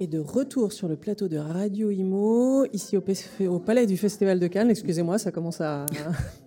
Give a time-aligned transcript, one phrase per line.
[0.00, 4.46] Et de retour sur le plateau de Radio Imo, ici au, Palais du Festival de
[4.46, 4.70] Cannes.
[4.70, 5.86] Excusez-moi, ça commence à,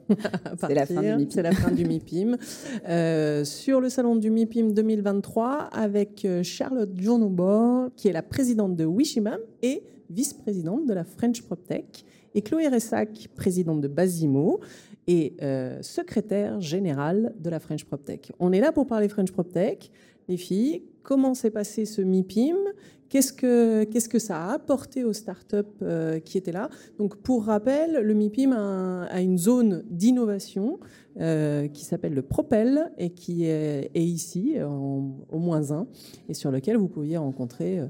[0.67, 1.29] C'est la fin du MIPIM.
[1.29, 2.38] C'est la fin du MIPIM.
[2.88, 8.77] Euh, sur le salon du MIPIM 2023 avec euh, Charlotte Journobor, qui est la présidente
[8.77, 14.61] de Wishimam et vice-présidente de la French PropTech, et Chloé Ressac, présidente de Basimo
[15.11, 18.31] et euh, secrétaire générale de la French PropTech.
[18.39, 19.91] On est là pour parler French PropTech.
[20.29, 22.55] Les filles, comment s'est passé ce MIPIM?
[23.09, 26.69] Qu'est-ce que, qu'est-ce que ça a apporté aux startups euh, qui étaient là?
[26.97, 30.79] Donc, pour rappel, le MIPIM a, une zone d'innovation
[31.19, 35.88] euh, qui s'appelle le Propel et qui est, ici, au moins un,
[36.30, 37.81] et sur lequel vous pouviez rencontrer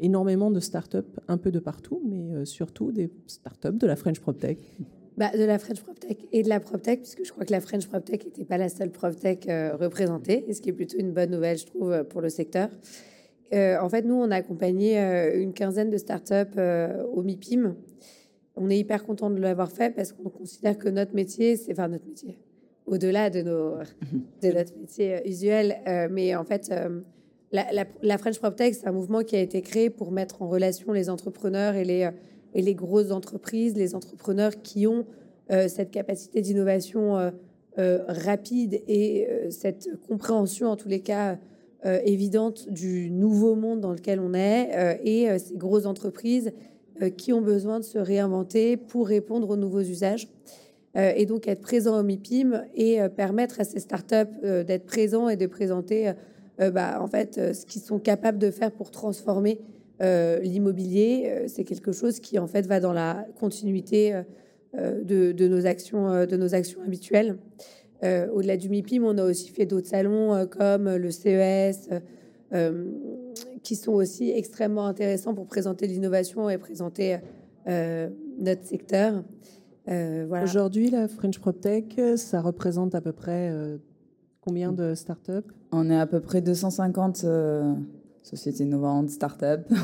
[0.00, 4.58] énormément de startups un peu de partout, mais surtout des startups de la French PropTech.
[5.16, 7.86] Bah, de la French PropTech et de la PropTech, puisque je crois que la French
[7.86, 9.46] PropTech n'était pas la seule PropTech
[9.80, 12.68] représentée, et ce qui est plutôt une bonne nouvelle, je trouve, pour le secteur.
[13.54, 17.76] Euh, en fait, nous, on a accompagné euh, une quinzaine de startups euh, au MIPIM.
[18.56, 21.88] On est hyper content de l'avoir fait parce qu'on considère que notre métier, c'est enfin
[21.88, 22.38] notre métier,
[22.86, 23.74] au-delà de, nos,
[24.42, 25.76] de notre métier usuel.
[26.10, 26.72] mais en fait,
[27.52, 27.66] la,
[28.02, 31.10] la, French PropTech, c'est un mouvement qui a été créé pour mettre en relation les
[31.10, 32.08] entrepreneurs et les,
[32.56, 35.04] et les grosses entreprises, les entrepreneurs qui ont
[35.48, 37.32] cette capacité d'innovation
[37.76, 41.38] rapide et cette compréhension, en tous les cas,
[41.86, 46.52] euh, évidente du nouveau monde dans lequel on est euh, et euh, ces grosses entreprises
[47.18, 50.28] qui ont besoin de se réinventer pour répondre aux nouveaux usages.
[50.94, 55.46] et donc être présent au MIPIM et permettre à ces startups d'être présents et de
[55.46, 56.10] présenter
[56.58, 59.60] bah, en fait ce qu'ils sont capables de faire pour transformer
[60.00, 61.44] l'immobilier.
[61.48, 64.22] c'est quelque chose qui en fait va dans la continuité
[64.74, 67.38] de, de, nos actions, de nos actions habituelles.
[68.04, 71.88] Euh, au-delà du MIPIM, on a aussi fait d'autres salons euh, comme le CES,
[72.52, 72.84] euh,
[73.62, 77.18] qui sont aussi extrêmement intéressants pour présenter l'innovation et présenter
[78.38, 79.24] notre secteur.
[79.88, 83.52] Aujourd'hui, la French PropTech, ça représente à peu près
[84.40, 85.50] combien de startups?
[85.72, 87.26] On est à peu près 250
[88.26, 89.66] sociétés innovantes, start-up.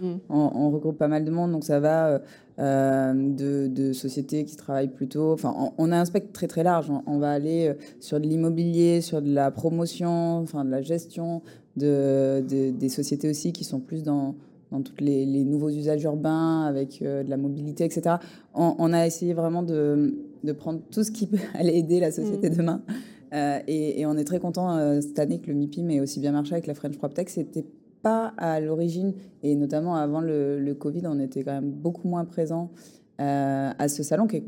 [0.00, 0.14] Mm.
[0.30, 2.18] on, regroupe pas mal de monde, donc ça va euh,
[2.58, 5.32] euh, de, sociétés qui travaillent plutôt.
[5.32, 6.90] Enfin, on, a un spectre très très large.
[7.06, 11.42] On, va aller euh, sur de l'immobilier, sur de la promotion, enfin de la gestion,
[11.76, 14.36] de, des sociétés aussi qui sont plus dans
[14.70, 18.16] dans tous les, nouveaux usages urbains, avec de la mobilité, etc.
[18.54, 22.48] On, a essayé vraiment de, de, prendre tout ce qui peut aller aider la société
[22.48, 22.56] mm.
[22.56, 22.82] demain.
[23.66, 26.68] et, on est très content cette année que le MIPIM ait aussi bien marché avec
[26.68, 27.28] la French PropTech.
[27.28, 27.64] C'était
[28.02, 32.70] pas à l'origine, et notamment avant le, Covid, on était quand même beaucoup moins présent
[33.20, 34.44] euh, à ce salon, qui est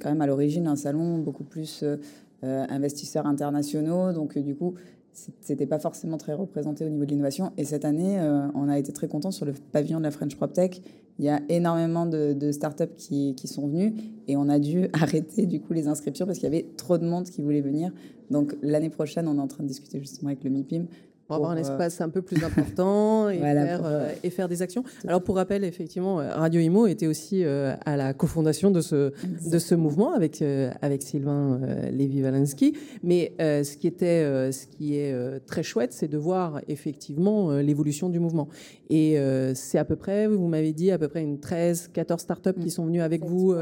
[0.00, 1.96] quand même à l'origine un salon beaucoup plus euh,
[2.42, 4.12] investisseurs internationaux.
[4.12, 4.74] Donc, du coup,
[5.12, 7.52] c'était pas forcément très représenté au niveau de l'innovation.
[7.56, 10.36] Et cette année, euh, on a été très content sur le pavillon de la French
[10.36, 10.82] PropTech.
[11.18, 13.94] Il y a énormément de, de startups qui, qui, sont venues
[14.26, 17.04] et on a dû arrêter du coup les inscriptions parce qu'il y avait trop de
[17.04, 17.92] monde qui voulait venir.
[18.30, 20.86] Donc l'année prochaine, on est en train de discuter justement avec le MIPIM
[21.30, 24.62] pour avoir un euh, espace un peu plus important et, faire, euh, et faire des
[24.62, 24.82] actions.
[25.06, 29.12] Alors pour rappel, effectivement, euh, Radio Imo était aussi à la cofondation de ce,
[29.48, 30.42] de ce mouvement avec,
[30.82, 31.60] avec Sylvain
[31.92, 32.76] Lévy-Valensky.
[33.04, 35.14] Mais ce, qui était, ce qui est
[35.46, 38.48] très chouette, c'est de voir effectivement l'évolution du mouvement.
[38.88, 39.18] Et
[39.54, 42.70] c'est à peu près, vous m'avez dit, à peu près une 13, 14 startups qui
[42.70, 43.54] sont venues avec vous,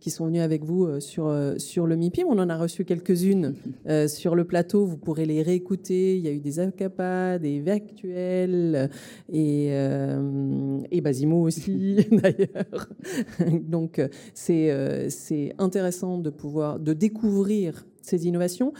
[0.00, 2.26] qui sont venues avec vous sur, sur le MIPIM.
[2.28, 3.54] On en a reçu quelques-unes
[4.06, 4.86] sur le plateau.
[4.86, 6.16] Vous pourrez les réécouter.
[6.16, 6.60] Il y a eu des
[7.38, 8.90] des virtuels
[9.32, 12.88] et, euh, et Basimo aussi d'ailleurs.
[13.60, 14.00] Donc
[14.34, 18.72] c'est euh, c'est intéressant de pouvoir de découvrir ces innovations.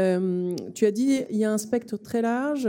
[0.00, 2.68] Euh, tu as dit il y a un spectre très large,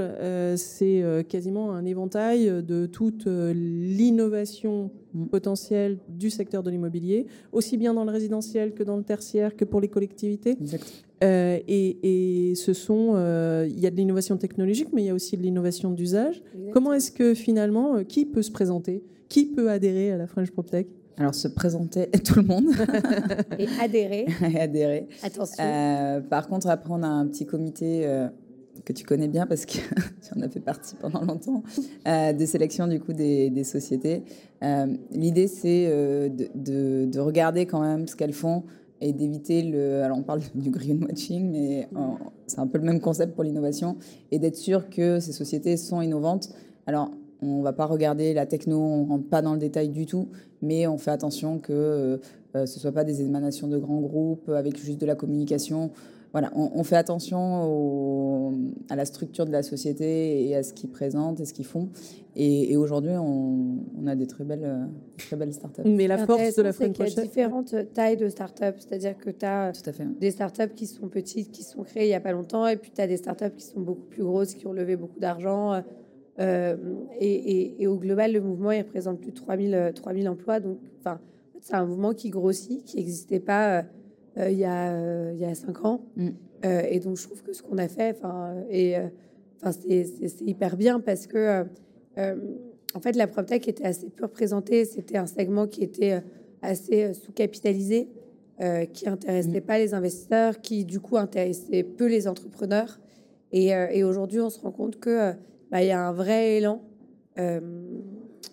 [0.57, 4.91] c'est quasiment un éventail de toute l'innovation
[5.29, 9.65] potentielle du secteur de l'immobilier, aussi bien dans le résidentiel que dans le tertiaire, que
[9.65, 10.57] pour les collectivités.
[11.23, 15.13] Euh, et, ce sont, euh, il y a de l'innovation technologique, mais il y a
[15.13, 16.41] aussi de l'innovation d'usage.
[16.73, 19.03] Comment est-ce que finalement, euh, qui peut se présenter?
[19.29, 20.87] Qui peut adhérer à la French PropTech?
[21.21, 22.65] Alors, se présenter tout le monde.
[23.59, 24.25] et adhérer.
[24.41, 25.07] et adhérer.
[25.21, 25.63] Attention.
[26.29, 28.07] par contre, après, on a un petit comité
[28.85, 31.61] que tu connais bien parce que tu en as fait partie pendant longtemps,
[32.05, 34.23] de sélection du coup des, sociétés.
[35.11, 38.63] L'idée, c'est de, de, regarder quand même ce qu'elles font,
[39.01, 40.01] et d'éviter le.
[40.03, 41.87] Alors, on parle du greenwashing, mais
[42.47, 43.97] c'est un peu le même concept pour l'innovation
[44.31, 46.49] et d'être sûr que ces sociétés sont innovantes.
[46.87, 47.11] Alors,
[47.41, 50.05] on ne va pas regarder la techno, on ne rentre pas dans le détail du
[50.05, 50.29] tout,
[50.61, 52.17] mais on fait attention que euh,
[52.55, 55.91] euh, ce ne soit pas des émanations de grands groupes avec juste de la communication.
[56.33, 58.53] Voilà, on, fait attention
[58.89, 61.89] à la structure de la société et à ce qu'ils présentent et ce qu'ils font.
[62.37, 65.81] Et, aujourd'hui, on, a des très belles, très belles startups.
[65.83, 68.77] Mais la force de la French Il y a différentes tailles de startups.
[68.77, 69.73] C'est-à-dire que tu as
[70.21, 72.91] des startups qui sont petites, qui sont créées il n'y a pas longtemps, et puis
[72.95, 75.83] tu as des startups qui sont beaucoup plus grosses, qui ont levé beaucoup d'argent.
[76.41, 76.75] Euh,
[77.19, 80.59] et, au global, le mouvement, il représente plus de 3000, 3000 emplois.
[80.59, 81.19] Donc, enfin,
[81.61, 83.85] c'est un mouvement qui grossit, qui n'existait pas
[84.37, 86.01] euh, il, y a, euh, il y a cinq ans.
[86.15, 86.29] Mm.
[86.65, 88.95] Euh, et donc, je trouve que ce qu'on a fait, enfin, et
[89.61, 91.65] enfin, c'est hyper bien parce que,
[92.93, 94.85] en fait, la PropTech était assez peu représentée.
[94.85, 96.21] C'était un segment qui était
[96.61, 98.09] assez sous-capitalisé,
[98.93, 99.65] qui intéressait mm.
[99.65, 102.99] pas les investisseurs, qui du coup intéressait peu les entrepreneurs.
[103.51, 105.33] Et, et aujourd'hui, on se rend compte que
[105.71, 106.81] bah, il y a un vrai élan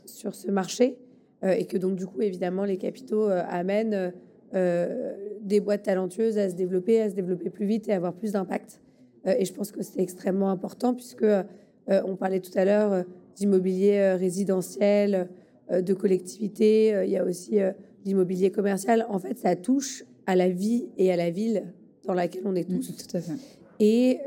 [0.07, 0.97] sur ce marché
[1.43, 4.13] et que donc du coup, évidemment, les capitaux amènent
[4.55, 5.13] euh,
[5.43, 8.81] des boîtes talentueuses à se développer, à se développer plus vite et avoir plus d'impact.
[9.27, 11.43] Euh, et je pense que c'est extrêmement important puisque euh,
[11.87, 13.05] on parlait tout à l'heure
[13.37, 15.29] d'immobilier résidentiel,
[15.71, 17.59] de collectivité, il y a aussi
[18.05, 19.07] l'immobilier commercial.
[19.11, 21.63] En fait, ça touche à la vie et à la ville
[22.05, 22.97] dans laquelle on est tous.
[22.97, 23.33] tout à fait.
[23.79, 24.19] Et,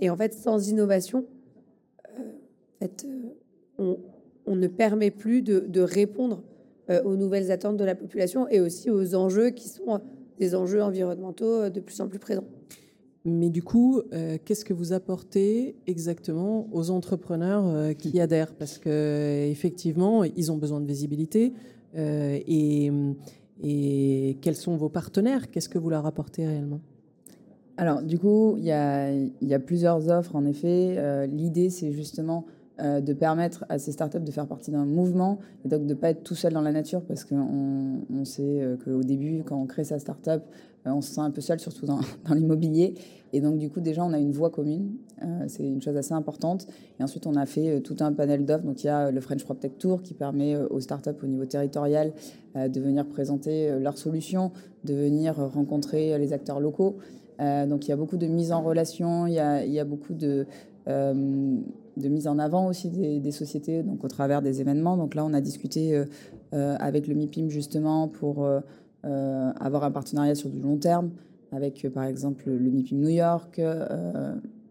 [0.00, 1.26] et, en fait, sans innovation,
[2.80, 3.06] fait,
[3.78, 3.98] on,
[4.46, 6.42] on, ne permet plus de, de répondre
[6.90, 9.98] euh, aux nouvelles attentes de la population et aussi aux enjeux qui sont euh,
[10.40, 12.46] des enjeux environnementaux euh, de plus en plus présents.
[13.24, 14.00] Mais du coup,
[14.46, 18.54] qu'est-ce que vous apportez exactement aux entrepreneurs qui adhèrent?
[18.54, 21.52] Parce que effectivement, ils ont besoin de visibilité.
[21.94, 22.90] et,
[23.62, 25.50] et quels sont vos partenaires?
[25.50, 26.80] Qu'est-ce que vous leur apportez réellement?
[27.76, 30.34] Alors, du coup, il y y a, plusieurs offres.
[30.34, 32.46] En effet, l'idée, c'est justement
[32.82, 35.94] euh, de permettre à ces startups de faire partie d'un mouvement et donc de ne
[35.94, 39.60] pas être tout seul dans la nature parce qu'on on sait euh, qu'au début, quand
[39.60, 40.42] on crée sa startup,
[40.86, 42.00] euh, on se sent un peu seul, surtout dans,
[42.34, 42.94] l'immobilier.
[43.32, 44.96] Et donc, du coup, déjà, on a une voix commune.
[45.46, 46.66] c'est une chose assez importante.
[46.98, 48.64] Et ensuite, on a fait tout un panel d'offres.
[48.64, 52.12] Donc, il y a le French PropTech Tour qui permet aux startups au niveau territorial
[52.56, 54.50] de venir présenter leurs solutions,
[54.82, 56.96] de venir rencontrer les acteurs locaux.
[57.38, 59.84] donc, il y a beaucoup de mise en relation, il y a, il y a
[59.84, 60.44] beaucoup de,
[61.96, 64.96] de mise en avant aussi des, sociétés, donc au travers des événements.
[64.96, 66.04] Donc là, on a discuté euh,
[66.54, 68.60] euh, avec le MIPIM justement pour euh,
[69.04, 71.10] avoir un partenariat sur du long terme,
[71.52, 73.60] avec par exemple le MIPIM New York,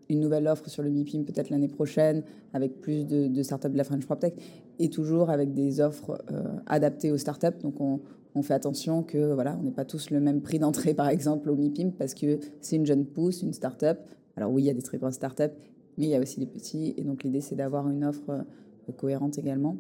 [0.10, 2.24] une nouvelle offre sur le MIPIM peut-être l'année prochaine,
[2.54, 4.36] avec plus de, startups de la French PropTech,
[4.80, 6.24] et toujours avec des offres
[6.68, 7.60] adaptées aux startups.
[7.62, 8.00] Donc on,
[8.42, 11.56] fait attention que voilà, on n'est pas tous le même prix d'entrée, par exemple, au
[11.56, 13.98] MIPIM, parce que c'est une jeune pousse, une startup.
[14.38, 15.52] Alors oui, il y a des très grosses startups,
[16.00, 16.96] mais il y a aussi des petits.
[16.98, 19.78] Et donc l'idée, c'est d'avoir une offre euh, cohérente également.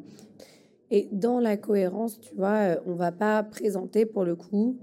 [0.92, 4.78] Et dans la cohérence, tu vois, euh, on va pas présenter pour le coup.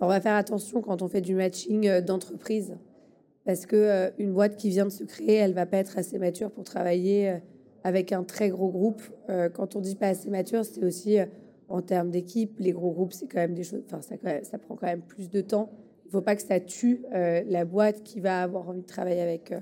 [0.00, 2.76] on va faire attention quand on fait du matching euh, d'entreprise,
[3.44, 6.50] parce que une boîte qui vient de se créer, elle va pas être assez mature
[6.50, 7.38] pour travailler
[7.84, 9.02] avec un très gros groupe.
[9.54, 11.18] Quand on dit pas assez mature, c'est aussi
[11.68, 12.58] en termes d'équipe.
[12.58, 13.84] Les gros groupes, c'est quand même des choses.
[13.86, 15.70] Enfin, ça, ça, prend quand même plus de temps.
[16.06, 19.52] Il faut pas que ça tue la boîte qui va avoir envie de travailler avec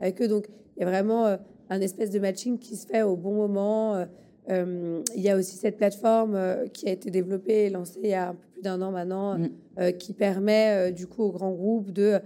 [0.00, 0.28] avec eux.
[0.28, 1.36] Donc, il y a vraiment euh,
[1.68, 3.96] un espèce de matching qui se fait au bon moment.
[3.96, 4.04] Euh,
[4.48, 6.36] euh, il y a aussi cette plateforme
[6.72, 9.38] qui a été développée et lancée il y a un peu plus d'un an maintenant,
[9.38, 9.92] mm.
[9.98, 12.18] qui permet du coup aux grands groupes de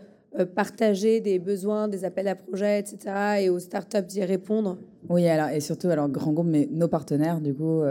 [0.55, 2.99] partager des besoins, des appels à projets, etc.,
[3.41, 4.79] et aux startups d'y répondre.
[5.09, 7.83] Oui, alors, et surtout, alors, grands groupes, mais nos partenaires, du coup,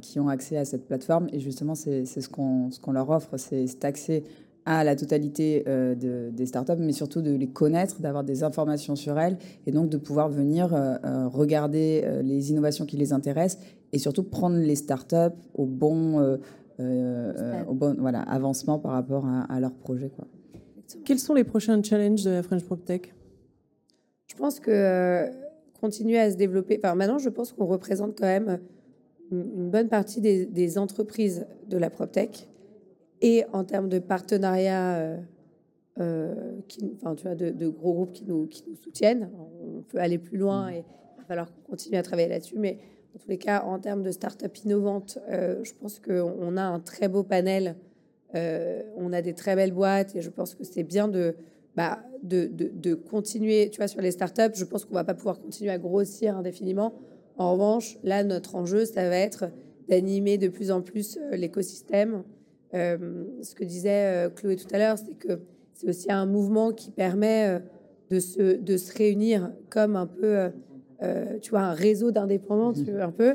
[0.00, 1.28] qui ont accès à cette plateforme.
[1.32, 4.22] Et justement, c'est ce qu'on qu'on leur offre, c'est cet accès
[4.66, 8.96] à la totalité euh, de, des startups, mais surtout de les connaître, d'avoir des informations
[8.96, 13.62] sur elles, et donc de pouvoir venir euh, euh, regarder les innovations qui les intéressent,
[13.92, 16.20] et surtout prendre les startups au bon,
[16.80, 20.10] au bon voilà, avancement par rapport à, à leur projet.
[20.10, 20.26] Quoi.
[21.04, 23.14] Quels sont les prochains challenges de la French PropTech
[24.26, 25.30] Je pense que
[25.80, 26.80] continuer à se développer.
[26.82, 28.58] Enfin, maintenant, je pense qu'on représente quand même
[29.30, 32.48] une bonne partie des, des entreprises de la PropTech
[33.20, 35.16] et en termes de partenariat, euh,
[36.00, 36.34] euh,
[36.68, 39.30] qui, enfin, tu vois, de, gros groupes qui nous, qui nous soutiennent.
[39.62, 40.74] On peut aller plus loin mmh.
[40.74, 42.58] et il va falloir qu'on continue à travailler là-dessus.
[42.58, 42.78] Mais
[43.14, 46.80] en tous les cas, en termes de start-up innovantes, euh, je pense qu'on a un
[46.80, 47.76] très beau panel.
[48.34, 51.36] on a des très belles boîtes et je pense que c'est bien de,
[51.74, 53.70] bah, de, de, de, continuer.
[53.70, 56.92] Tu vois, sur les start-up, je pense qu'on va pas pouvoir continuer à grossir indéfiniment.
[57.38, 59.46] En revanche, là, notre enjeu, ça va être
[59.88, 62.24] d'animer de plus en plus l'écosystème,
[62.72, 65.40] ce que disait Chloé tout à l'heure, c'est que
[65.74, 67.60] c'est aussi un mouvement qui permet
[68.10, 70.50] de, se, de se réunir comme un peu,
[71.42, 73.34] tu vois, un réseau d'indépendants, tu veux, un peu.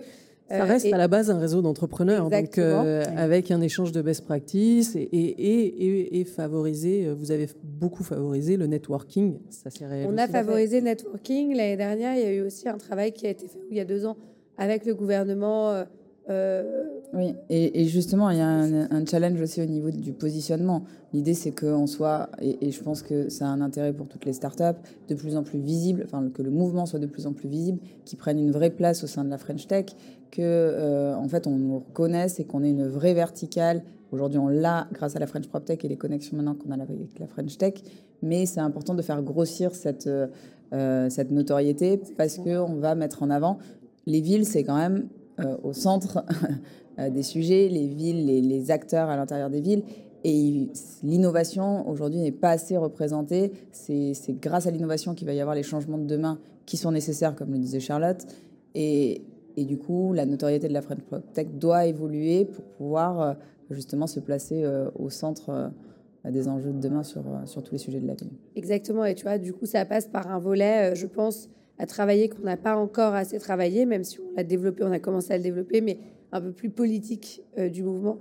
[0.49, 4.95] Ça reste à la base un réseau d'entrepreneurs, donc avec un échange de best practices
[4.95, 9.37] et, et, et, favoriser, vous avez beaucoup favorisé le networking.
[9.49, 9.69] Ça
[10.07, 11.55] On a favorisé le networking.
[11.55, 13.79] L'année dernière, il y a eu aussi un travail qui a été fait il y
[13.79, 14.17] a deux ans
[14.57, 15.83] avec le gouvernement euh,
[16.29, 20.83] oui, et, justement, il y a un, challenge aussi au niveau du positionnement.
[21.13, 24.33] L'idée, c'est qu'on soit, et, je pense que ça a un intérêt pour toutes les
[24.33, 27.49] startups, de plus en plus visible, enfin, que le mouvement soit de plus en plus
[27.49, 29.87] visible, qu'il prenne une vraie place au sein de la French Tech,
[30.31, 33.83] que euh, en fait, on nous reconnaisse et qu'on ait une vraie verticale.
[34.11, 36.81] Aujourd'hui, on l'a grâce à la French Prop Tech et les connexions maintenant qu'on a
[36.81, 37.73] avec la French Tech,
[38.21, 43.29] mais c'est important de faire grossir cette, euh, cette notoriété parce qu'on va mettre en
[43.29, 43.57] avant
[44.05, 45.20] les villes, c'est quand même euh,
[45.63, 46.23] au centre
[46.99, 49.83] euh, des sujets, les villes, les, acteurs à l'intérieur des villes.
[50.23, 50.69] Et
[51.03, 53.51] l'innovation, aujourd'hui, n'est pas assez représentée.
[53.71, 57.35] C'est grâce à l'innovation qu'il va y avoir les changements de demain qui sont nécessaires,
[57.35, 58.23] comme le disait Charlotte.
[58.75, 59.23] Et,
[59.57, 60.99] et du coup, la notoriété de la French
[61.33, 63.33] Tech doit évoluer pour pouvoir euh,
[63.71, 64.63] justement se placer
[64.99, 65.71] au centre
[66.29, 68.29] des enjeux de demain sur, sur tous les sujets de la vie.
[68.55, 69.05] Exactement.
[69.05, 71.49] Et tu vois, du coup, ça passe par un volet, je pense,
[71.81, 74.99] à travailler qu'on n'a pas encore assez travaillé, même si on l'a développé, on a
[74.99, 75.97] commencé à le développer, mais
[76.31, 78.19] un peu plus politique euh, du mouvement.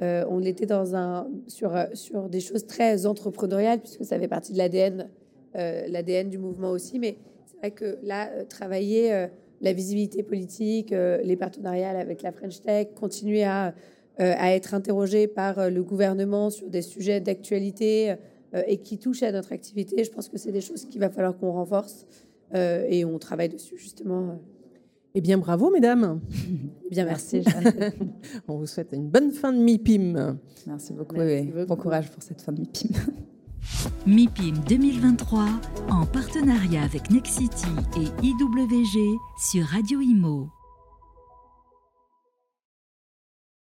[0.00, 4.28] Euh, on était dans un, sur, euh, sur des choses très entrepreneuriales, puisque ça fait
[4.28, 5.10] partie de l'ADN,
[5.54, 6.98] l'ADN du mouvement aussi.
[6.98, 9.26] Mais c'est vrai que là, travailler
[9.60, 13.74] la visibilité politique, les partenariats avec la French Tech, continuer à,
[14.16, 18.14] à être interrogé par le gouvernement sur des sujets d'actualité
[18.66, 21.36] et qui touchent à notre activité, je pense que c'est des choses qu'il va falloir
[21.36, 22.06] qu'on renforce.
[22.54, 24.40] Euh, et on travaille dessus justement.
[25.14, 26.20] Eh bien, bravo, mesdames.
[26.86, 27.42] Eh bien, merci.
[28.48, 30.38] on vous souhaite une bonne fin de MIPIM.
[30.66, 31.20] Merci beaucoup.
[31.20, 32.88] et Bon courage pour cette fin de MIPIM.
[34.06, 35.46] MIPIM 2023
[35.90, 40.48] en partenariat avec Nexity et IWG sur Radio Imo.